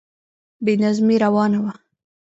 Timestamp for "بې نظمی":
0.63-1.15